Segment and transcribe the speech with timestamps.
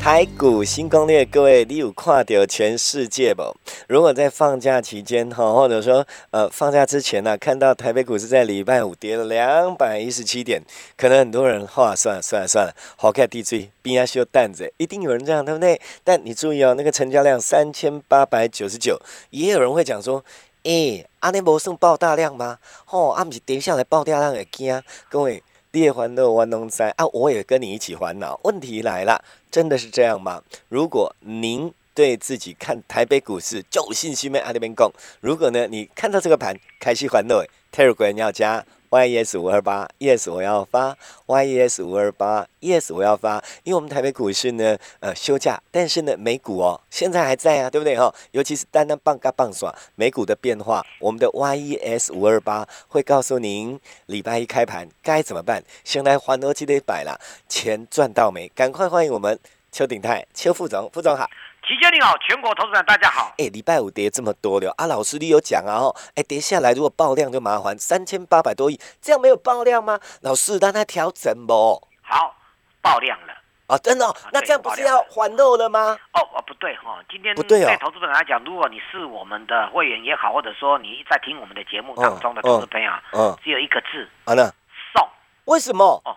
[0.00, 3.54] 台股新攻略，各位，你有看到全世界不？
[3.88, 10.62] 如果在放假期间哈，或者说呃放假之前呢、看到台北股市在礼拜五跌了两百一十七点，
[10.96, 15.78] 可能很多人话算了算了算了，好看地追边啊修蛋子，一定有人这样，对不对？
[16.02, 18.98] 但你注意哦，那个成交量三千八百九十九，
[19.30, 20.24] 也有人会讲说，
[20.62, 22.58] 诶、阿内无算爆大量吗？
[22.86, 25.42] 吼、啊，不是跌下来爆大量会惊，各位。
[25.72, 28.40] 你也欢乐玩农灾啊，我也跟你一起烦恼。
[28.44, 30.42] 问题来了，真的是这样吗？
[30.68, 48.14] 如果您对自己看台北股市就有信心没啊那边讲，如果呢你看到这个盘开心欢乐，Telegram 要加 YES 五二八，Yes 我要发 YES 五二八，Yes 我要发，因为我们台北股市呢呃休假，但是呢美股哦现在还在啊，对不对哈？
[48.30, 55.62] 尤其是单单棒嘎棒耍美股的变化，我们的 YES 五二八会告诉您礼拜一开盘该怎么办。
[55.84, 58.48] 先来还额记得摆啦，钱赚到没？
[58.54, 59.38] 赶快欢迎我们
[59.70, 61.28] 邱鼎泰邱副总，副总好。
[61.68, 63.34] 齐先你好，全国投资者大家好。
[63.36, 70.00] 哎，礼拜五跌这么多了啊，老师你有讲啊哦，哎，跌下来如果爆量就麻烦，三千八百多亿，这样没有爆量吗？
[70.22, 71.52] 老师让他调整不？
[72.00, 72.34] 好，
[72.80, 73.34] 爆量了。
[73.66, 75.94] 啊，真的、哦，那对这样不是要还肉了吗？
[76.14, 84.50] 哦哦，不对哈、今天不对哦对投资本来讲，如果你是我们的会员也好，或者说你在听我们的节目当中的投资朋友，嗯，只有一个字好了，
[84.94, 85.06] 送
[85.44, 85.84] 为什么？
[86.06, 86.16] 哦。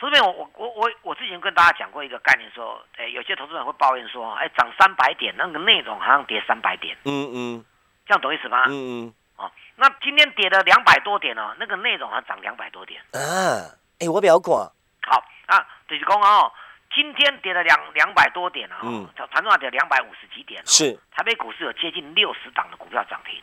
[0.00, 7.64] 来，投资朋友，我我我我之前跟大家讲过一个概念，说，哎，有些投资人会抱怨说，哎，涨三百点，那个内容好像跌三百点，嗯嗯
[8.06, 8.64] 这样懂意思吗？
[8.68, 8.72] 嗯
[9.06, 13.00] 嗯哦，那今天跌了两百多点哦，那个内容好像涨两百多点。
[13.12, 13.68] 啊，
[13.98, 16.52] 哎，我表看，好啊，就是讲哦，
[16.94, 23.40] 今天跌了两两百多点啊、哦，嗯盘盘中还跌两百五十几点、哦，是，台北股市有接近六十档的股票涨停。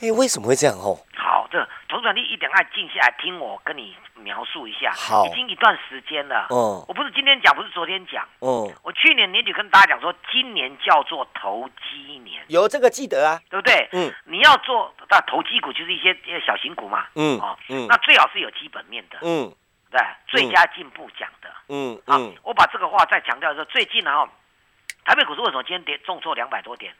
[0.00, 0.96] 哎，为什么会这样哦？
[1.14, 4.90] 好，这投资者你一定要静下来听我跟你描述一下。
[4.92, 6.46] 好已经一段时间了。
[6.48, 8.26] 哦我不是今天讲，不是昨天讲。
[8.38, 13.88] 哦，我去年年底跟大家讲说，今年叫做投机年，有这个记得啊，对不对？
[13.92, 17.06] 嗯你要做那投机股，就是一些小型股嘛。
[17.14, 19.52] 嗯哦，嗯那最好是有基本面的，嗯
[19.90, 21.48] 对，最佳进步奖的。
[21.50, 24.26] 啊嗯啊，我把这个话再强调一下，最近呢、哈，
[25.04, 26.94] 台北股市为什么今天跌重挫两百多点？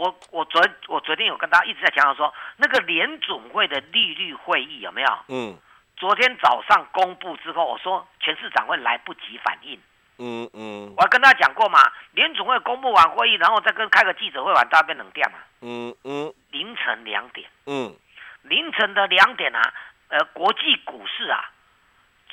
[0.00, 5.18] 我我昨我昨天有跟大家一直在强调说，那个联准会的利率会议有没有？
[5.28, 5.58] 嗯
[5.98, 9.78] 昨天早上公布之后，我说全市场会来不及反应。
[10.16, 11.78] 嗯嗯我还跟大家讲过嘛，
[12.12, 15.38] 联准会公布完会议，然后再跟开个记者会完，大家变冷掉嘛。
[15.60, 17.94] 嗯嗯凌晨两点，嗯
[18.40, 19.74] 凌晨的两点啊，
[20.08, 21.50] 呃，国际股市啊，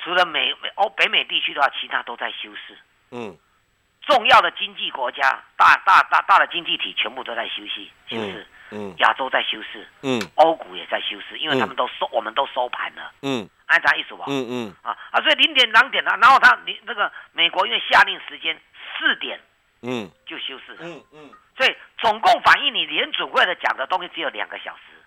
[0.02, 2.78] 除了美美欧北美地区的话，其他都在休市。
[3.10, 3.36] 嗯
[4.08, 8.94] 重要的经济国家、大大大大的经济体全部都在休息休市，嗯。
[8.98, 10.18] 亚洲在休市，嗯。
[10.36, 13.46] 欧股也在休市，因为他们都收，我们都收盘了，嗯。
[13.66, 14.24] 按啥意思吧？
[14.28, 14.74] 嗯嗯。
[14.82, 18.58] 啊啊，所以零点两点啊，然后他你那个美国因为下令时间
[18.98, 19.38] 四点
[19.82, 20.10] 嗯。
[20.24, 24.97] 就休市了，嗯嗯，所以总共反映你联储会的讲的东西只有两个小时，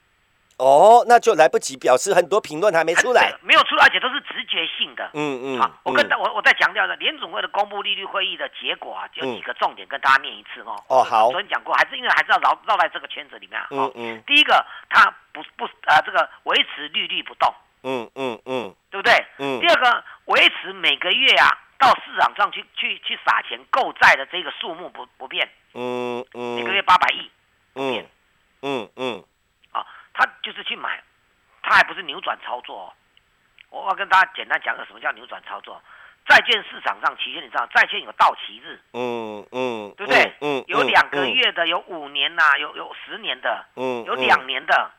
[0.62, 3.34] 哦，那就来不及，表示很多评论还没出来。
[3.42, 5.10] 没有出来，而且都是直觉性的。
[5.16, 10.76] 嗯嗯，好，我跟嗯大我我再强调一下，联总会的公布利率会议的结果啊，有几个重点跟大家念一次哦。
[10.88, 13.66] 哦好昨天讲过，还是因为还是要绕绕在这个圈子里面啊。
[13.72, 17.52] 哦嗯嗯第一个，它不不呃这个维持利率不动，
[17.82, 19.14] 嗯嗯嗯对不对？
[19.40, 27.32] 嗯第二个，维持每个月啊到市场上去去去撒钱购债的这个数目不不变，嗯嗯，每个月八百亿
[27.74, 28.06] 嗯
[30.52, 31.02] 就是去买，
[31.62, 32.94] 它还不是扭转操作哦。
[33.70, 35.82] 我要跟大家简单讲个什么叫扭转操作。
[36.28, 40.34] 债券市场上期限，你知道，债券有到期日，嗯嗯，对不对？
[40.42, 44.92] 嗯，有两个月的，有五年呐、有有十年的，嗯，有两年的，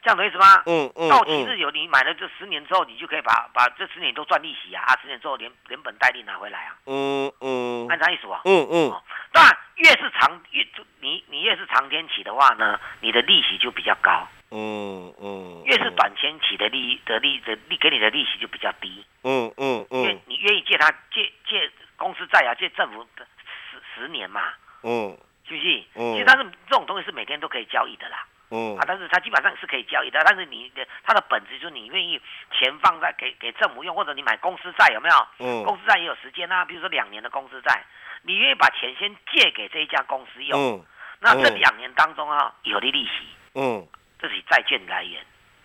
[0.00, 0.62] 这样的意思吗？
[0.64, 8.40] 嗯嗯，到期日有你买了这十年之后，你就可以把把这十年都赚利息啊，啊，十年之后连连本带利拿回来啊，嗯嗯按啥意思啊？
[8.46, 9.02] 嗯嗯哦，
[9.32, 10.64] 当然越是长越
[11.00, 23.26] 你你越是长天期的话呢，你的利息就比较高；嗯嗯，越是短天期的利的利的利给你的利息就比较低，嗯嗯因为嗯你愿意借他借借公司债啊，借政府的
[23.70, 24.42] 十十年嘛，
[24.82, 25.16] 嗯。
[25.48, 25.82] 是不是？
[25.94, 26.12] 嗯。
[26.12, 28.26] 其实它是这种东西是每天都可以交易的啦。
[28.50, 28.76] 嗯。
[28.76, 32.20] 啊，但是它基本上是可以交易的，但是你的它的本质就是你愿意
[32.52, 35.26] 钱放在给给政府用，或者你买公司债有没有？
[35.38, 35.64] 嗯。
[35.64, 37.82] 公司债也有时间啊，比如说两年的公司债，
[38.24, 40.84] 你愿意把钱先借给这一家公司用，嗯。
[41.20, 41.58] 那这嗯。
[41.58, 43.10] 两年当中啊有的利息，
[43.54, 45.20] 嗯这是债券来源，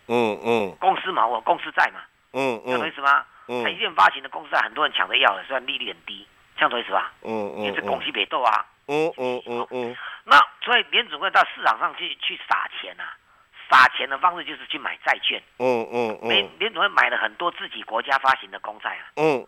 [0.08, 0.76] 嗯嗯。
[0.80, 2.00] 公司嘛，我公司债嘛，
[2.34, 3.26] 嗯这样懂意嗯思吗？
[3.48, 3.64] 嗯。
[3.64, 7.12] 台积电发行的公司债很多人抢着要了，虽然利率很低，这样懂意思吧？
[7.24, 9.98] 嗯因为嗯这公司别斗啊，嗯嗯嗯嗯。
[10.26, 13.18] 那所以联准会到市场上去去撒钱啊，
[13.70, 15.42] 撒钱的方式就是去买债券。
[15.60, 19.46] 嗯嗯联嗯联准会买了很多自己国家发行的公债啊，嗯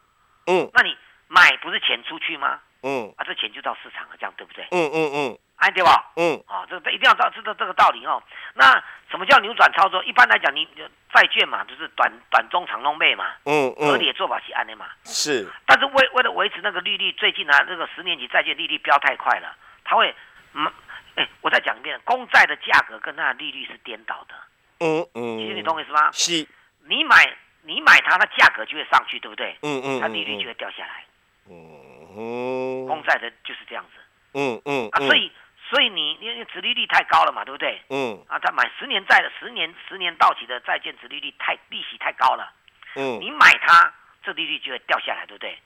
[0.48, 0.70] 嗯。
[0.74, 0.96] 那你
[1.28, 2.60] 买不是钱出去吗？
[2.84, 3.14] 嗯。
[3.18, 4.66] 啊，这钱就到市场了，这样对不对？
[4.72, 6.12] 嗯嗯嗯哎，对吧？
[6.18, 8.22] 嗯啊，这个一定要知道这个这个道理哦。
[8.54, 10.04] 那什么叫扭转操作？
[10.04, 10.68] 一般来讲，你
[11.14, 14.88] 债券嘛，就是短短中长弄背嘛，嗯合理嗯的做法是安的嘛。
[15.06, 19.56] 是但是为为了维持那个利率，最近啊，这个十年期债券利率飙太快了，
[19.86, 20.14] 它会，
[20.54, 20.72] 嗯，
[21.16, 24.36] 哎，我再讲一遍，公债的价格跟它的利率是颠倒的。
[24.80, 26.10] 嗯嗯，其实你懂我意思吗？
[26.12, 26.46] 是
[26.88, 29.58] 你买你买它，它价格就会上去，对不对？
[29.62, 31.06] 嗯嗯它利率就会掉下来。
[31.50, 34.02] 嗯公债的就是这样子
[34.34, 35.32] 嗯嗯啊，所以
[35.70, 37.82] 所以你因为殖利率太高了嘛，对不对？
[37.90, 42.52] 嗯啊，他买十年债的十年十年到期的债券殖利率太利息太高了，
[42.96, 45.58] 嗯你买它这利率就会掉下来，对不对？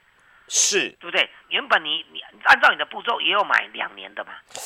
[0.48, 1.30] 是对不对？
[1.50, 4.60] 原本你你按照你的步骤也有买两年的嘛，你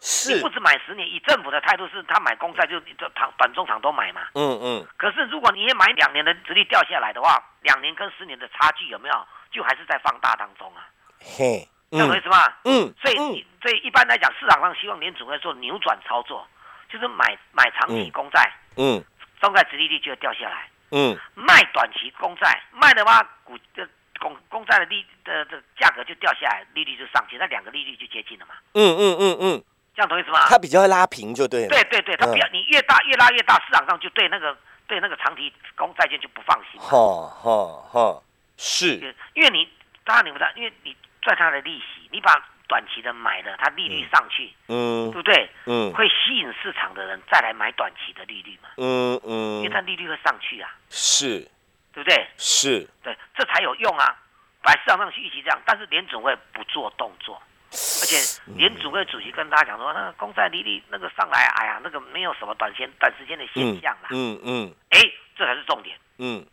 [0.00, 4.28] 是不止买十年，以政府的态度是他买公债就就长短中长都买嘛。
[4.34, 10.86] 嗯嗯可是如果你也买两年的殖利率掉下来的话，两年跟十年的差距有没有就还是在放大当中啊？
[11.38, 12.52] 嘿这样懂意思吗？
[12.64, 16.46] 嗯所以你，所以一般来讲，市场上希望联储会做扭转操作，
[16.88, 19.04] 就是买买长期嗯公债，嗯
[19.40, 20.56] 公债殖利率就会掉下来；
[20.90, 23.88] 嗯卖短期公债，卖的话，股的
[24.18, 28.54] 公公债的利的的价格就掉下来，利率就上去，那两个利率就接近了嘛。
[28.74, 30.46] 嗯嗯嗯嗯，这样懂意思吗？
[30.48, 31.68] 它比较会拉平就对了。
[31.68, 34.56] 对对对，它不要你越大越拉越大，市场上就对那个
[34.88, 36.86] 对那个长期公债券就不放心嘛。
[36.86, 38.22] 哈哈哈，
[38.56, 39.68] 是因为你
[40.04, 42.32] 当然你不知道，因为你赚它的利息，你把
[42.68, 45.50] 短期的买了，它利率上去，嗯对不对？
[45.66, 51.40] 嗯会吸引市场的人再来买短期的利率嘛，嗯嗯因为它嗯，利率会上去啊，是
[51.92, 52.26] 对不对？
[52.38, 54.16] 是，对，这才有用啊。
[54.62, 57.40] 把市场上去预期这样，但是联总会不做动作，
[57.70, 58.16] 而且
[58.56, 64.08] 联储会主席跟大家讲说，那个公债利率那个上来，哎呀，那个没有什么短线短时间的现嗯象啦。
[64.10, 65.00] 嗯嗯哎，
[65.36, 65.96] 这才是重点。
[66.18, 66.44] 嗯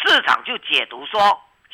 [0.00, 1.20] 市场就解读说，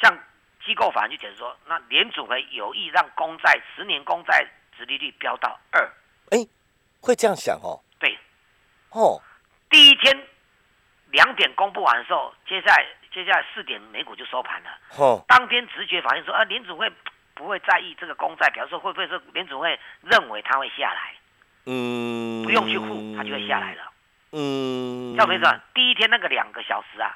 [0.03, 0.19] 像
[0.65, 4.47] 机构法人就解释说，那联储会有意让公债十年公债
[4.77, 5.83] 殖利率飙到二。
[6.31, 6.39] 哎
[7.01, 8.19] 会这样想哦对，
[8.91, 9.21] 哦
[9.69, 10.27] 第一天
[11.11, 14.71] 两点公布完的时候，接下来接下来四点美股就收盘了。
[14.97, 16.91] 哦当天直觉反应说，啊，联储会
[17.35, 21.15] 不会在意这个公债，比方说会不会是联储会认为它会下来，
[21.67, 23.93] 嗯，不用去护，它就会下来了。
[24.33, 25.55] 嗯，这样没错。
[25.75, 27.15] 第一天那个两个小时啊，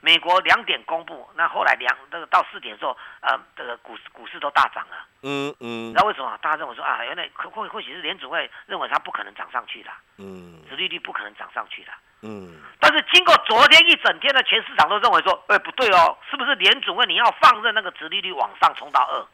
[0.00, 4.96] 美国两点公布，那后来两那个到四点的时候，呃，这个股市股市都大涨了。
[5.22, 6.38] 嗯嗯你知道为什么？
[6.40, 11.92] 大家认为说啊，原来可或或许是联储会认为它不可能涨上去的，嗯殖利率不可能涨上去的。
[12.22, 19.26] 嗯但是经过昨天一整天的全市场都认为说，哎，不对哦，是不是联储会你要放任那个殖利率往上冲到二？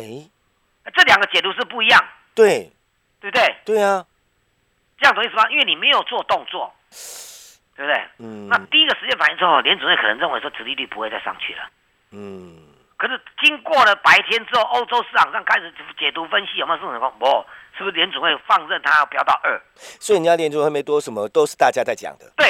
[0.00, 0.30] 哎
[0.94, 2.04] 这两个解读是不一样，
[2.34, 2.72] 对
[3.20, 3.56] 对不对？
[3.64, 4.04] 对啊
[4.98, 5.48] 这样懂意思吗？
[5.50, 6.74] 因为你没有做动作，
[7.78, 8.02] 对不对？
[8.18, 11.62] 嗯那第一个时间反应之后，联总会可能认为说殖利率不会再上去了。
[12.10, 12.58] 嗯
[12.96, 17.16] 可是经过了白天之后，欧洲市场上开始解读分析有没有这种情况？
[17.20, 17.26] 不，
[17.76, 19.60] 是不是联储会放任它要飙到二？
[19.76, 22.48] 所以人家联储会没多什么，都是大家在讲的，对，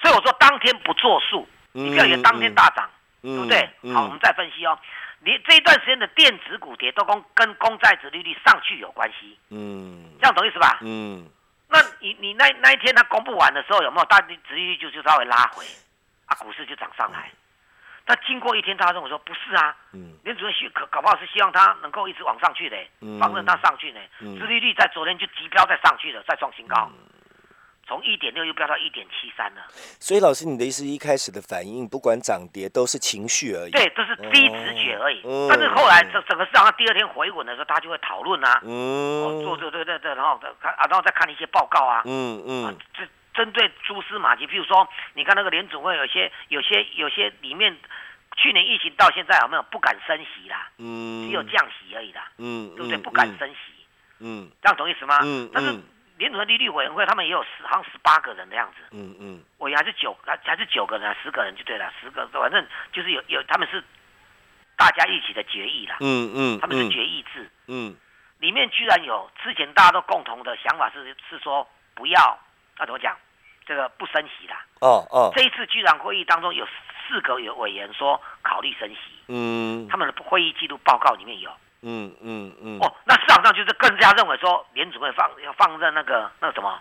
[0.00, 2.88] 所以我说当天不作数，你不要以为当天大涨，
[3.22, 3.68] 嗯对不对？
[3.82, 4.78] 嗯好，我们再分析哦。
[5.22, 10.78] 你这一段时间的电子股跌都跟跟公债值利率上去有关系，嗯这样懂意思吧？
[10.80, 11.28] 嗯
[11.70, 15.64] 那你你那那一天它公布完的时候，有没有大值利率就就稍微拉回
[16.26, 17.30] 啊，股市就涨上来。
[18.06, 24.00] 那经过一天，大家认为说不是啊，嗯联储会希可搞不好是希望它能够一直往上去的，嗯放任它上去呢。
[24.46, 26.90] 利率在昨天就急飙再上去了，再创新高，
[27.90, 29.66] 从一点六又飙到一点七三了。
[29.98, 35.20] 所以老师，你的意思一开始的反应，不管涨跌都是情绪而已。，对，都是第一直觉而已。
[35.24, 35.48] 嗯。
[35.50, 42.40] 但是后来整整个市场上第二天回稳的时候，大家就会讨论啊，哦，嗯，做做对对对，然后看啊，然后再看一些报告啊，啊嗯。
[42.46, 43.02] 嗯，这
[43.34, 47.76] 针对蛛丝马迹，譬如说，你看那个联总会有些有些有些里面，
[48.36, 52.96] 去年疫情到现在有没有不敢升息啦，嗯，只有降息而已啦，嗯，对不对？
[52.96, 53.56] 嗯不敢，升息，
[54.20, 54.48] 嗯。
[54.62, 55.18] 这样懂意思吗？
[55.22, 55.82] 嗯但是嗯
[56.20, 63.82] 联总会利率委员会他们也有十好像十八个人的样子，嗯嗯我还是九还还是九个人啊，十个人就对了，十个反正就是有有他们是
[64.76, 67.50] 大家一起的决议啦，嗯嗯，他们是决议制。
[67.68, 67.96] 嗯
[68.38, 72.38] 里面居然有之前大家都共同的想法是是说不要，
[72.78, 73.16] 那怎么讲？
[73.64, 74.62] 这个不升息啦。
[74.80, 76.66] 哦哦，这一次居然会议当中有
[77.08, 78.96] 四个有委员说考虑升息，
[79.28, 81.50] 嗯他们的会议记录报告里面有。
[81.82, 86.80] 嗯嗯嗯，哦，那市场上就是更加认为说联储会放要放在那个那个什么，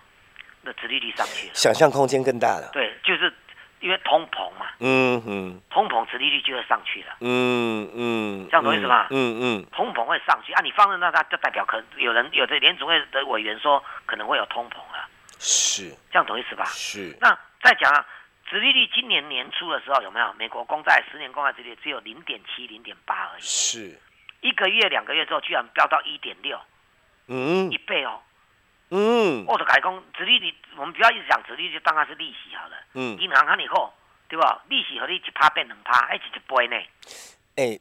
[0.62, 1.54] 那殖利率上去了。
[1.56, 2.70] 想象空间更大了。
[2.74, 3.34] 对，就是
[3.80, 5.62] 因为通膨嘛，嗯嗯。
[5.70, 7.16] 通膨殖利率就会上去了。
[7.22, 9.08] 嗯嗯，这样懂意思吗？
[9.12, 15.08] 嗯嗯通膨会上去啊，你放在那它就代表可能有人有的联储会的委员说可能会有通膨了，
[15.40, 15.96] 是。
[16.12, 16.66] 这样懂意思吧？
[16.66, 17.30] 是，那
[17.64, 18.06] 再讲啊，
[18.50, 20.34] 殖利率今年年初的时候有没有？
[20.38, 23.98] 美国公债十年公债殖利率只有零点七、零点八而已，是，
[24.42, 26.60] 一个月、两个月之后居然飙到一点六，
[27.28, 28.20] 嗯一倍哦。
[28.92, 32.76] 嗯我就改讲，殖利率我们不要一直讲殖利率，就当它是利息好了。
[32.94, 33.94] 嗯，银行看以后，
[34.28, 34.62] 对吧？
[34.68, 36.76] 利息和你一趴变两趴，哎，一倍呢。
[37.56, 37.80] 哎，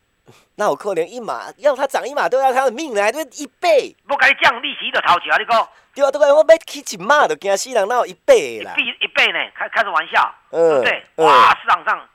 [0.56, 5.38] 那我可能一码要它涨一码都要它的命来，对一倍，不该降利息的头钱啊！
[5.38, 9.50] 你讲对啊，对啊，我要起一码就惊死人，那有一倍啦一倍，一倍呢？
[9.54, 10.34] 开开什么玩笑？
[10.50, 11.04] 嗯对不对？
[11.16, 12.06] 嗯哇，市场上对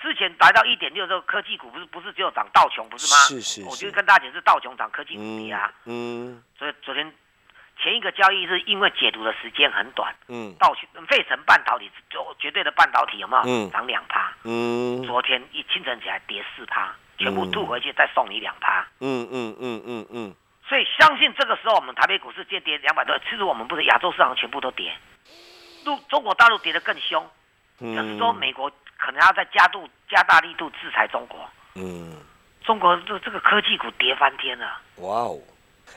[0.00, 3.16] 之前达到一点六的时候，科技股不是不是只有涨道琼不是吗？
[3.28, 5.72] 是是我就是跟大家解释道琼涨，科技股嗯跌啊。
[5.86, 7.12] 嗯所以昨天
[7.82, 13.42] 前一个交易是，因为解读的时间很短，嗯道琼费城半导体就绝对的半导体有没有？
[13.46, 14.32] 嗯涨两趴。
[14.44, 18.86] 嗯昨天一清晨起来跌四趴，全部嗯吐回去，再送你两趴。
[19.00, 20.34] 嗯嗯嗯嗯嗯，
[20.68, 24.92] 所以相信这个时候我们台北股市跌跌两百多，其实我们不是亚洲市场全部都跌，
[25.84, 27.28] 陆中国大陆跌得更凶，
[27.80, 32.12] 嗯就是说美国可能要再加度加大力度制裁中国，嗯，
[32.62, 35.38] 中国这这个科技股跌翻天了，哇哦，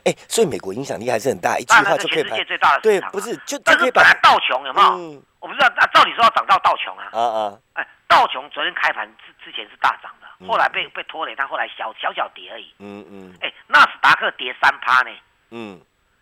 [0.05, 3.11] 哎，所以美国影响力还是很大，一句话就可以排是全世界，最大的市对，场啊。
[3.11, 4.87] 不是就就但可以把是本来道琼有没有？
[4.89, 5.23] 嗯。
[5.41, 10.47] 我不知道，那照理说要涨到道琼啊，啊啊，哎，道琼昨天开盘之之前是大涨的，嗯。
[10.47, 12.71] 后来被被拖累，但后来小小小跌而已。
[12.77, 13.33] 嗯嗯。
[13.41, 15.09] 哎，纳斯达克跌三趴呢，
[15.49, 15.81] 嗯。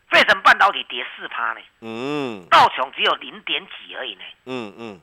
[0.10, 2.48] 费城半导体跌四趴呢，嗯。
[2.50, 5.02] 道琼只有零点几而已呢，嗯嗯，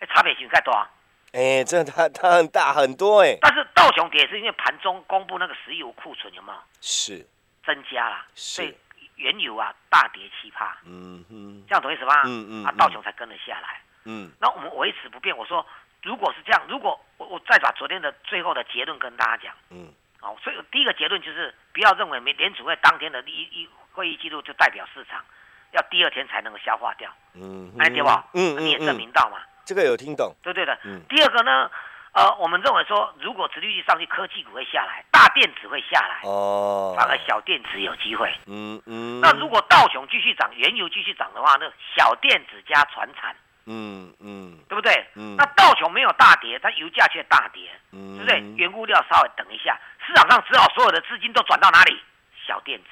[0.00, 0.90] 哎，差别性太多啊。
[1.32, 7.26] 哎，这它它很大很多哎，但是道琼跌是因为盘中公布那个石油库存有没有是，
[7.64, 8.76] 增加了，所以
[9.16, 12.14] 原油啊大跌七趴，嗯哼，这样懂意思吗？
[12.16, 13.80] 啊嗯嗯啊，道琼才跟了下来。
[14.04, 15.64] 嗯那我们维持不变，我说
[16.02, 19.88] 如果是这样，如果我我再把昨天的最后的结论跟大家讲，嗯
[20.20, 25.24] 好，所以第一个结论就是不要认为美联储会当天的一一会议记录就代表市场，
[25.72, 28.08] 要第二天才能够消化掉，嗯，哎对不？
[28.34, 30.78] 嗯你也证明到嘛，这个有听懂，对不对的。
[30.84, 31.70] 嗯第二个呢，
[32.12, 38.32] 呃，我们认为说，如果殖利率上去，科技股会下来，大电子会下来，哦，反而小电子有机会。
[38.46, 43.34] 嗯嗯，那如果道琼继续涨，原油继续涨的话，那小电子加船产，
[43.66, 45.06] 嗯嗯对不对？
[45.14, 48.40] 嗯那道琼没有大跌，它油价却大跌，嗯，对不对？
[48.56, 52.00] 原物料稍微等一下，市场上只好所有的资金都转到哪里？
[52.44, 52.86] 小电子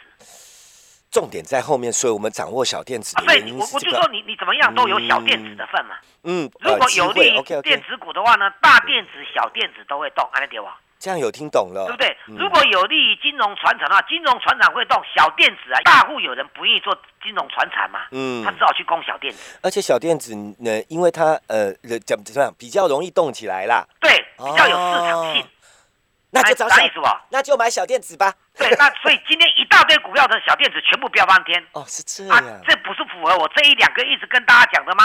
[1.11, 5.97] 重点在后面，所以我们掌握小电子的原因我是这个，我就说你你怎么样都有小电子的份嘛。
[6.23, 10.79] 嗯，如果有利 OK 电子股的话呢，大电子、小电子都会动，安利对吧？
[11.00, 12.17] 这样有听懂了，对不对？
[12.29, 21.73] 嗯如果有利于金融船产的话，金融船产会动，小电子啊，大户有人不愿意做金融船产嘛，嗯他只好去攻小电子，而且小电子呢，因为它呃
[22.07, 25.47] 怎怎么样，比较容易动起来啦，对，比较有市场性哦。
[26.31, 27.25] 那就找小意，思吧？
[27.31, 28.33] 那就买小电子吧。
[28.57, 31.65] 对，那所以今天一大堆股票的小电子全部飙翻天。
[31.73, 32.61] 哦，是这啊样，。
[32.67, 35.05] 这不是符合我这一两个一直跟大家讲的吗？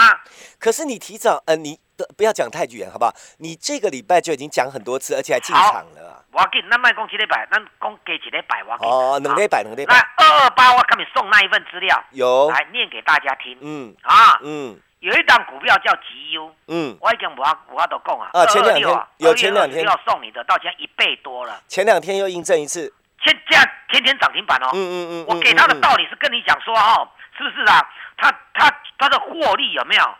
[0.58, 3.12] 可是你提早，呃，你的不要讲太远，好不好？
[3.38, 6.22] 你这个礼拜就已经讲很多次，而且还进场了啊。
[6.32, 14.38] 我要紧，咱卖讲几礼拜，咱讲给几礼拜，我哦，两礼拜，两礼那二二八，我给你送那一份资料，有，来念给大家听嗯啊。
[14.42, 18.30] 嗯有一档股票叫绩优，嗯，我已经无法无法都讲啊。
[18.32, 22.92] 啊前两天226啊有前两天要送你的，到现在一倍多了，前两天又印证一次，
[23.24, 24.70] 现这样天天涨停板哦。
[24.72, 27.80] 嗯嗯嗯，我给他的嗯道理是跟你讲说哦，是不是啊？
[28.16, 30.14] 他他他的获利有没有？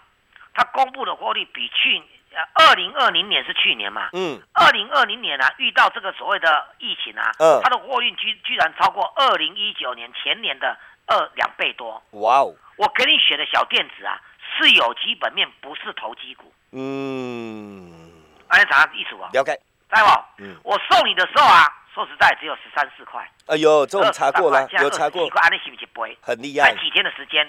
[0.55, 2.03] 他公布的获利比去
[2.35, 4.11] 呃二零二零年是去年嘛？
[4.13, 12.03] 嗯二零二零年啊，遇到这个所谓的疫情啊，嗯他的获利居居然超过二零一九年前年的二两倍多。
[12.13, 14.21] 哇哦，我给你选的小电子啊，
[14.59, 16.53] 是有基本面，不是投机股。
[16.73, 18.11] 嗯，
[18.49, 19.31] 安尼啥意思啊？
[19.33, 19.55] 了解，
[19.89, 20.45] 知道不？
[20.45, 20.57] 嗯。
[20.63, 25.23] 我送你的时候啊，说实在只有十三四块，哎呦，这我们查过了，23块有查过。
[25.23, 26.17] 现在27，块，安尼是不是？
[26.21, 27.47] 很厉害，才几天的时间，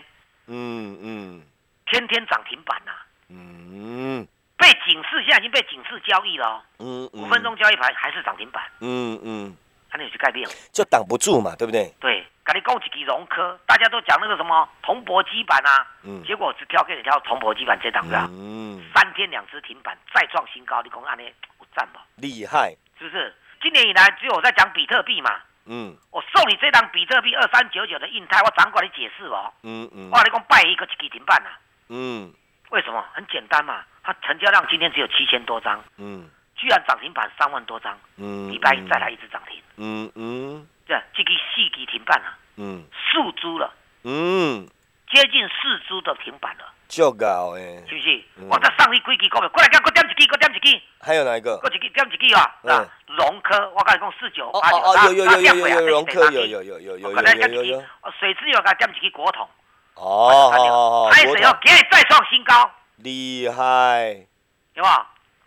[0.48, 1.44] 嗯嗯。
[1.90, 2.92] 天天涨停板呐、
[3.30, 4.28] 嗯。
[4.58, 9.56] 被警示，现在已经被警示交易了哦，嗯，五分钟交易盘还是涨停板，嗯嗯，
[9.90, 10.48] 安尼有去改变。
[10.74, 11.94] 就挡不住嘛，对不对？
[12.00, 16.24] 对，跟你讲一支融科，大家都讲那个什么铜箔基板啊，嗯。
[16.24, 22.00] 结果只挑给你挑铜箔基板这档子啊，嗯，三天两只停板，再创新高，你讲安尼我赞不？
[22.16, 23.36] 厉害，是不是？
[23.62, 25.96] 今年以来只有我在讲比特币嘛，嗯。
[26.12, 29.52] 我送你这档比特币二三九九的印太，我掌管你解释哦。
[29.64, 30.10] 嗯嗯。
[30.10, 32.34] 我跟你讲拜一个一停板啊，嗯。
[32.70, 33.04] 为什么？
[33.14, 36.30] 很简单嘛，它成交量今天只有七千多张，嗯。
[36.56, 44.66] 居然涨停板三万多张，嗯，礼拜一再来一只涨停，嗯嗯这这个四级停板了，嗯四株了，嗯，
[45.12, 48.24] 接近四株的停板了，就搞诶，是不是？
[48.38, 51.58] 嗯我再上去几支股票，过来给我点一支，给我点一支，还有哪一个？
[51.58, 52.88] 过一支点一支啊，是吧？
[53.08, 56.64] 龙科，我跟你讲四九哦八九有有有有有有荣科，有有。
[56.64, 57.84] 有有有有有有
[58.20, 59.48] 水资源给他点一支国统，
[59.96, 64.26] 哦，好好好，开始要给你再创新高，厉害，
[64.74, 64.88] 有无？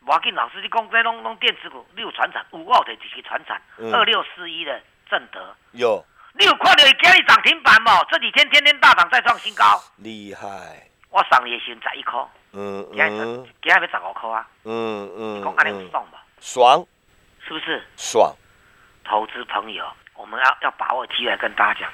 [0.06, 4.80] 我跟老师你讲，这拢拢电子股，你有船产，有我有一支船产，嗯二六四一的
[5.10, 8.06] 正德，有你有看到伊今日涨停板冇？
[8.08, 16.16] 这几天天天大涨再创新高，厉害，我上日时十一块，嗯今日嗯今日要十五块啊，嗯嗯讲安尼爽无？
[16.40, 16.86] 爽。
[17.42, 17.82] 是不是？
[17.96, 18.32] 爽，
[19.02, 21.90] 投资朋友，我们要要把握机会跟大家讲，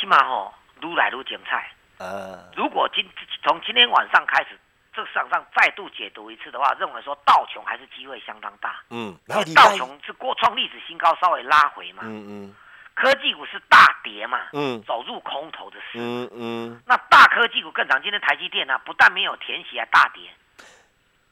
[0.00, 1.70] 今嘛吼愈来愈精彩。
[1.98, 3.06] 呃，如果今
[3.42, 4.58] 从今天晚上开始，
[4.96, 8.80] 这个市场上再度解读一次的话，认为说道琼还是机会相当大。
[8.88, 12.02] 嗯，然后道拜，琼是过创历史新高，稍微拉回嘛。
[12.04, 12.56] 嗯嗯
[12.94, 16.02] 科技股是大跌嘛，嗯走入空头的时候。
[16.02, 20.30] 嗯嗯，那大科技股更涨，今天台积电呢、不但没有填息，还大跌，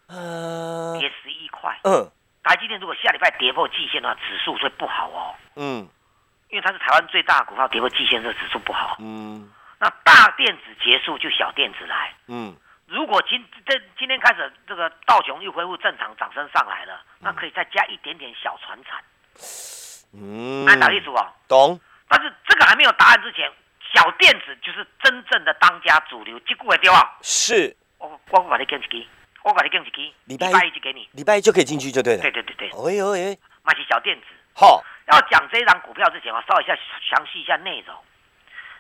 [0.09, 1.81] 啊，跌十一块。
[1.85, 2.07] 嗯
[2.43, 5.89] 台积电如果下礼拜跌破季线的话，指数会不好哦，嗯
[6.51, 8.99] 因为它是台湾最大的股票，跌破季线，这个指数不好。
[9.01, 12.15] 嗯那大电子结束就小电子来。
[12.29, 12.55] 嗯
[12.95, 19.03] 如果今这今天开始这个道琼又恢复正常涨升上来了，那可以再加一点点小船产，
[20.15, 21.27] 嗯，按打意思哦。
[21.49, 23.51] 懂，但是这个还没有答案之前，
[23.93, 27.19] 小电子就是真正的当家主流，这股会对吧？
[27.21, 29.05] 是我我把你跟一支，
[29.43, 31.09] 我把你跟一支，礼拜一就给你。
[31.15, 34.27] 礼拜一就可以进去就对了，对对对对，哎呦哎，买起小电子。
[34.55, 36.79] 好，要讲这一张股票之前，我稍微一下
[37.11, 37.97] 详细一下内容。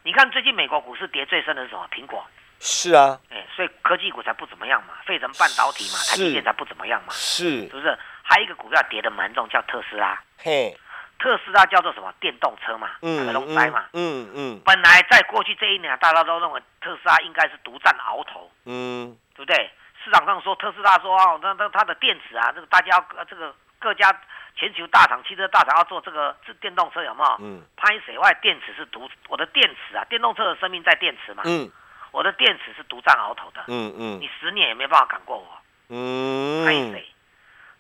[0.04, 1.88] 你看最近美国股市跌最深的是什么？
[1.90, 2.25] 苹果，
[2.64, 7.97] 是啊，哎，所以科技股才不怎么样嘛，费城半导体嘛，台积电才不怎么样嘛，是是，不是？
[8.23, 10.19] 还有一个股票跌得蛮重，叫特斯拉。
[10.38, 10.75] 嘿，
[11.19, 12.10] 特斯拉叫做什么？
[12.21, 13.84] 电动车嘛，嗯可龙塞嘛。
[13.93, 19.71] 嗯嗯本来在过去这一年，大家都认为特斯拉应该是独占鳌头，嗯对不对？
[20.02, 24.10] 市场上说特斯拉说哦，那那它的电池啊，这个大家要呃这个各家
[24.56, 27.36] 全球大厂、汽车大厂要做这个这电动车有没有？
[27.41, 31.71] 嗯拍水外电池是独我的电池啊，电动车的生命在电池嘛，嗯
[32.14, 35.46] 我的电池是独占鳌头的，嗯嗯你十年也没办法赶过我。
[35.88, 36.64] 嗯。
[36.64, 37.04] 还有谁，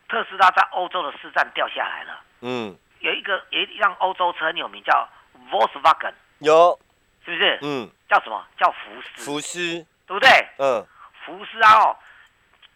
[0.08, 2.20] 特斯拉在欧洲的市占掉下来了。
[2.40, 5.08] 嗯，有一个有一辆欧洲车很有名，叫
[5.52, 6.76] Volkswagen，有，
[7.24, 7.58] 是不是？
[7.62, 8.44] 嗯，叫什么？
[8.58, 10.28] 叫福斯，福斯，对不对？
[10.58, 10.84] 嗯
[11.24, 11.96] 福斯啊哦，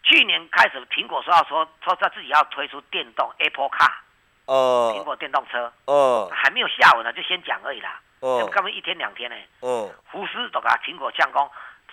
[0.03, 3.91] 去年开始苹果说要说说他自己要推出电动 Apple Car，
[4.45, 7.99] 苹呃果电动车，呃还没有下文呢，就先讲而已啦。
[8.19, 11.49] 呃根本一天两天呢，嗯福斯都给他苹果相公，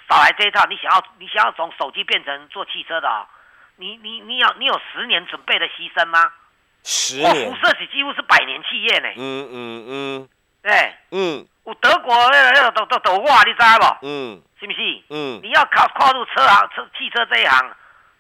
[0.09, 3.27] 少来这一套，你想要你想要从手机变成做汽车的啊、
[3.77, 6.23] 你你你有你有十年准备的牺牲吗？
[6.23, 6.31] 哇，
[6.83, 10.29] 十年辐，射体几乎是百年企业呢，嗯嗯嗯
[10.62, 14.07] 对，嗯有德国那个那个都都都哇，你知道不？
[14.07, 14.79] 嗯是不是？
[15.11, 17.71] 嗯，你要靠跨入车行车汽车这一行，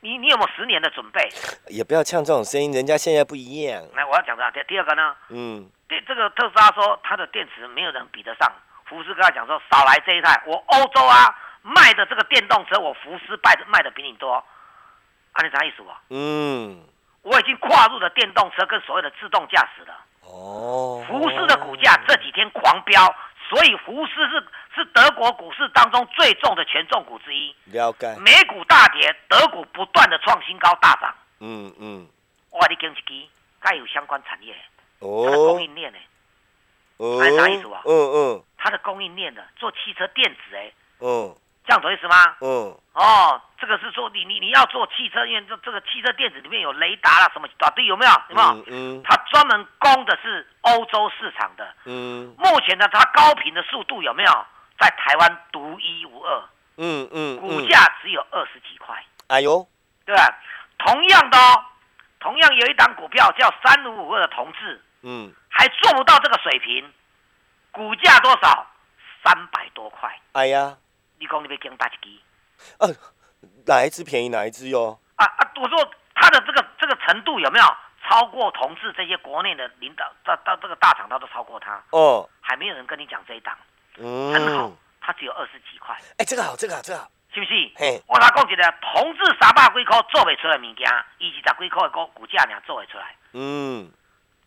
[0.00, 1.28] 你你有没有十年的准备？
[1.68, 8.50] 也不要呛这种声音，人家现在不一样，来，我要讲的第第二个呢，嗯对这个特斯拉说它的电池没有人比得上，
[8.84, 14.32] 福斯跟他讲说少来这一台，我欧洲啊卖的这个电动车，我福斯卖的卖的比你多，
[15.32, 16.00] 啊，你啥意思啊？
[16.10, 16.84] 嗯，
[17.22, 19.94] 我已经跨入了电动车跟所谓的自动驾驶了。
[20.22, 23.14] 哦，福斯的股价这几天狂飙，
[23.48, 24.44] 所以福斯是
[24.74, 27.54] 是德国股市当中最重的权重股之一。
[27.66, 31.14] 了解，美股大跌，德股不断的创新高大涨。
[31.38, 32.08] 嗯嗯，
[32.50, 33.28] 我你讲一支，
[33.60, 34.52] 该有相关产业，
[35.00, 35.98] 它的哦供应链呢，
[36.98, 37.82] 哦，还啥意思啊？
[37.84, 39.42] 嗯嗯它的供应链呢？
[39.56, 42.36] 做汽车电子哎，嗯这样懂意思吗？
[42.40, 48.12] 嗯哦，这个是说你你你要做汽车，因为这这个汽车电子里面有雷达啦什么大堆有没有？
[48.30, 48.48] 有没有？
[48.48, 49.02] 嗯嗯。
[49.04, 51.74] 它专门供的是欧洲市场的。
[51.84, 52.34] 嗯。
[52.38, 54.46] 目前呢，它高频的速度有没有？
[54.78, 56.42] 在台湾独一无二？
[56.76, 58.94] 嗯嗯，股价只有二十几块，
[59.28, 59.66] 哎呦，
[60.04, 60.38] 对吧？
[60.78, 61.64] 同样的哦，
[62.20, 64.78] 同样有一档股票叫三五五二的同志，
[65.08, 66.92] 嗯，还做不到这个水平，
[67.70, 68.66] 股价多少？
[69.24, 70.12] 三百多块。
[70.32, 70.76] 哎呀，
[71.20, 72.10] 你讲你被跟大几支？
[72.78, 72.88] 呃，
[73.66, 74.98] 哪一只便宜哪一只哟？
[75.14, 75.50] 啊啊！
[75.62, 75.78] 我说
[76.14, 77.64] 它的这个这个程度有没有
[78.08, 83.56] 超过同志这些国内的领导到到这个大厂，它都超过它，哦，还没有人跟你讲这一档
[83.98, 87.52] 嗯很好嗯，，它只有二十几块，哎，这个好，这个好，这个好，是不是？
[87.76, 93.14] 嘿，我来讲一个，同志三百几块做不出来的物件，伊是十几块的股股价尔做会出来。
[93.32, 93.90] 嗯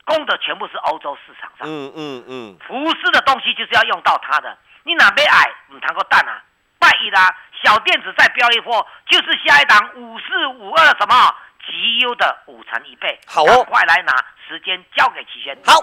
[0.05, 4.57] 供的全部是欧洲市场上，嗯嗯嗯，服饰的东西就是要用到它的。
[4.83, 6.41] 你哪杯矮，唔谈个蛋啊？
[6.79, 11.35] 拜一啦，小电子再标一波，就是下一档五四五二什么
[11.67, 13.19] 极优的五成一倍。
[13.27, 14.13] 好哦快来拿，
[14.47, 15.57] 时间交给齐轩。
[15.65, 15.81] 好。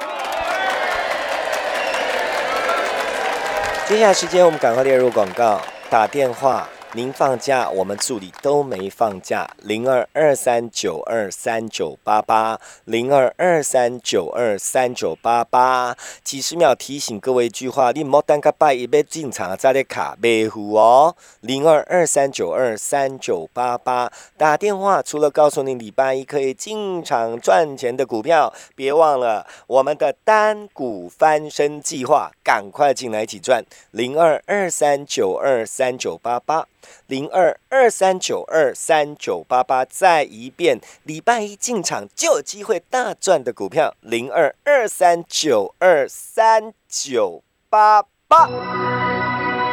[3.84, 6.66] 接下来时间，我们赶快列入广告，打电话。
[6.96, 9.46] 您放假，我们助理都没放假。
[9.60, 15.94] 零二二三九二三九八八，零二二三九二三九八八。
[16.24, 21.14] 几十秒提醒各位一句话：你莫等个拜一要进场，再来卡买付哦。
[21.42, 33.62] 零二二三九二三九八八，打电话除了告诉你礼拜一可以进场赚钱的股票，别忘了我们的单股翻身计划，赶快进来一起赚。
[33.90, 36.66] 零二二三九二三九八八。
[37.06, 48.95] 零二二三九二三九八八，再一遍，礼拜一进场就有机会大赚的股票，零二二三九二三九八八。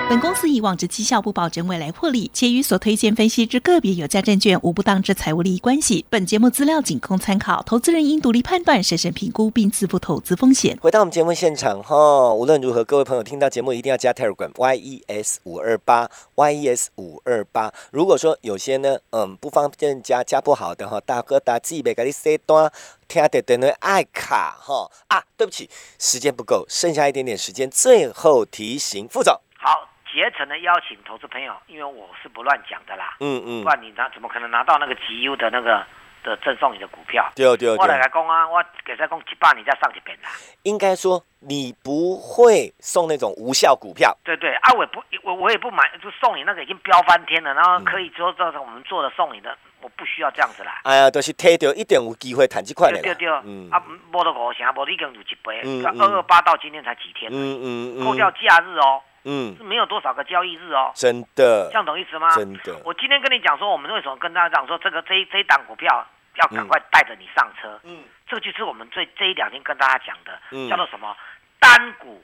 [0.09, 6.05] 本公司以往之绩效不保证未来获利，且与所推荐分析之个别有价证券无不当之财务利益关系。
[6.09, 10.77] 本节目资料仅供参考，投资人应独立判断、审慎评估并自负投资风险。
[10.81, 17.73] 回到我们节目现场哈，无论如何，各位朋友听到节目一定要加 Telegram Y E S 五二八 Y E S 五二八。
[17.89, 22.71] 如果说有些呢，嗯，不方便加加不好的哈，大哥大自己别给你塞单，
[23.07, 33.63] 听得等于爱卡哈啊，对不起，时间不够，剩下一点点时间，最后提醒副总，好，竭诚的邀请投资朋友，因为我是不乱讲的啦，嗯嗯。
[33.63, 35.83] 不，然你拿怎么可能拿到那个极优的那个
[36.23, 37.27] 的赠送你的股票？
[37.35, 40.29] 对对我来对，来讲啊，我给他讲一百，你再上一遍啦。
[40.61, 50.81] 应该说你不会送那种无效股票，对对啊，我也不我我也不买，就送你那个已经飙翻天了，然后可以说这是我们做的送你的，我不需要这样子啦。
[50.83, 53.69] 哎呀，都、是摕到一定有机会谈这块的，对对对，嗯。
[53.71, 53.81] 啊，
[54.13, 61.69] 无得五成，无你跟有一倍，二二八到今天才几天，嗯嗯嗯，扣掉假日哦，嗯，是没有多少个交易日哦，真的。
[61.69, 62.29] 这，样懂意思吗？
[62.35, 66.05] 真的，我今天跟你讲说，我们为什么跟大家讲说这个这一这一档股票
[66.35, 68.03] 要赶快带着你上车，嗯。
[68.25, 70.69] 这就是我们最这一两天跟大家讲的，嗯。
[70.69, 71.15] 叫做什么？
[71.59, 72.23] 单股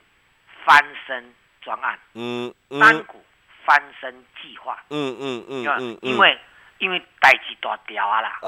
[0.65, 2.79] 翻身专案，嗯嗯。
[2.79, 3.23] 单股
[3.63, 6.39] 翻身计划，嗯嗯嗯嗯，因为
[6.79, 8.39] 因为代际大条啊啦，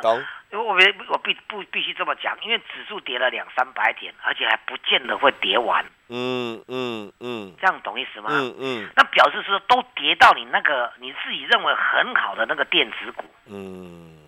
[0.00, 0.16] 懂，
[0.50, 8.28] 因为我必我必不必须这么讲，因为指数跌了两三百点，而且还不见得会跌完，嗯嗯嗯这样懂意思吗？
[8.30, 14.18] 嗯嗯那表示说都跌到你那个你自己认为很好的那个电子股，嗯，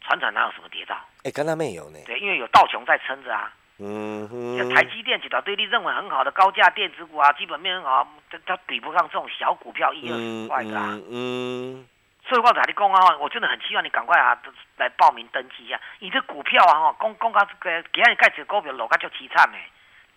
[0.00, 0.96] 船长哪有什么跌到？
[1.24, 3.52] 哎，刚才没有呢，对，因为有道琼在撑着啊。
[3.78, 10.86] 嗯像哼，台积电、几条对立认为很好的高价电子股啊，基本面很好，它它比不上这种小股票一二十块的啊。
[10.92, 11.88] 嗯嗯
[12.26, 14.36] 所以我跟你讲啊，我真的很希望你赶快啊
[14.78, 15.78] 来报名登记一下。
[15.98, 19.58] 你这股票啊，哈，公公告这个给你盖这股票落个就凄惨的，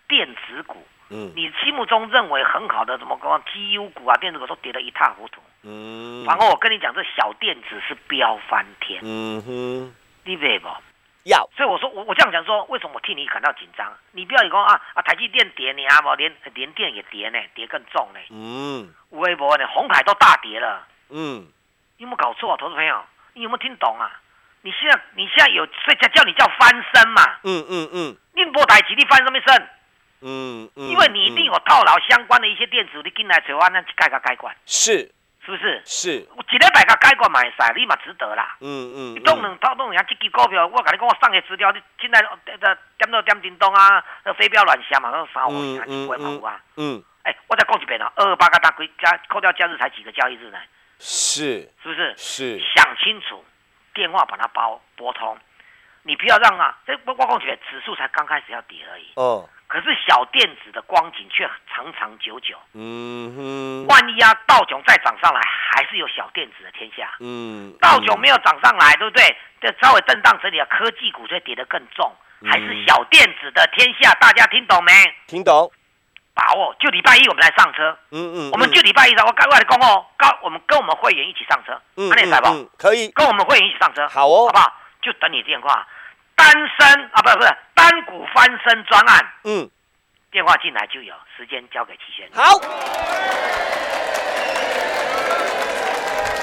[0.08, 5.40] 电子股，嗯你心目中认为很好的什么光 G U 股啊，电子股都跌得一塌糊涂。
[5.62, 9.94] 嗯，然后我跟你讲，这小电子是飙翻天，嗯哼，
[10.24, 10.68] 你 weet 不？
[11.24, 13.92] 要，所以我说我我这样讲说，为什么我替你感到紧张？
[14.12, 18.20] 你不要以为啊啊台积电跌你啊，不连连电也跌呢，跌更重呢。
[18.30, 21.46] 嗯微博呢，红海都大跌了，嗯
[21.98, 23.04] 你有没有搞错啊，投资朋友？
[23.34, 24.10] 你有没有听懂啊？
[24.62, 27.22] 你现在你现在有，所以才叫你叫翻身嘛。
[27.44, 29.68] 嗯嗯嗯宁波台积你翻什么身？
[30.22, 35.10] 嗯嗯，因为你一定有套牢相关的一些电子，你进来找我那改个改管，是
[35.44, 35.82] 是不是？
[35.84, 38.56] 是，我一礼拜个改管买晒，你嘛值得啦。
[38.60, 46.60] 嗯嗯，你动两套动两这支股票，我跟你讲，我上个资料，你现在呃点到点叮咚啊，那飞镖乱响嘛，那三五嗯年几块嘛有啊。
[46.76, 50.58] 嗯哎，我再讲一遍啊，二二八个大规加扣掉假日才几个交易日呢？
[50.98, 52.14] 是是不是？
[52.16, 53.44] 是，想清楚，
[53.94, 55.36] 电话把它拨拨通，
[56.02, 62.58] 你不要让啊，这我我讲起来，指数才刚开始要跌而已，哦，可是小电子的光景却长长久久。
[62.74, 67.08] 嗯哼，万一啊，道琼再涨上来，还是有小电子的天下。
[67.20, 69.24] 嗯，道琼没有涨上来，对不对？
[69.60, 72.12] 这稍微震荡整理啊，科技股就跌得更重，
[72.50, 74.92] 还是嗯小电子的天下，大家听懂没？
[75.28, 75.70] 听懂，
[76.34, 82.10] 把握，就礼拜一我们来上车，嗯嗯，我们就礼拜一上，我赶快来讲哦，跟我们跟我们会员一起上车，嗯？
[82.10, 84.74] 嗯，可以，跟我们会员一起上车，好哦好不好？
[85.00, 85.86] 就等你电话，
[86.34, 87.56] 单身啊，不是不是
[87.90, 89.68] 单股翻身专案，嗯，
[90.30, 92.28] 电话进来就有，时间交给齐轩。
[92.32, 92.60] 好。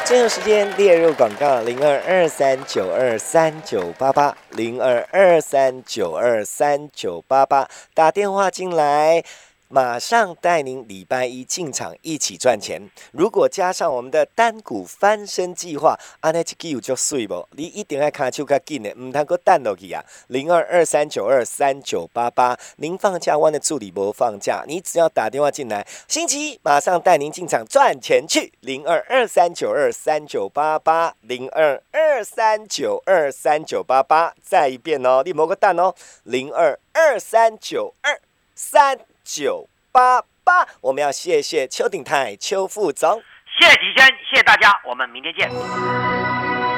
[0.03, 9.23] 最后时间列入广告零二二三九二三九八八零二二三九二三九八八打电话进来。
[9.69, 12.89] 马上带您礼拜一进场一起赚钱。
[13.11, 17.47] 如果加上我们的单股翻身计划，安尼一有就碎不？
[17.51, 20.03] 你一定要卡手较紧的，唔通个弹落去啊！
[20.27, 28.53] 零二二三九二三九八八，您放假，我的助理不放假，你只要打电话进来，星期一马上带您进场赚钱去。
[28.61, 38.19] 零二二三九二三九八八，零二二三九二三九八八，再一遍哦，你摸个蛋哦，零二二三九二
[38.55, 39.06] 三。
[39.27, 43.21] 九八八，我们要谢谢邱鼎泰邱副总，
[43.59, 46.36] 谢谢吉轩，谢谢大家，我们明天见。